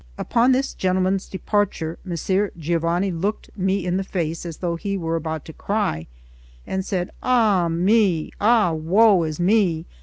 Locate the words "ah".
7.21-7.67, 8.41-8.73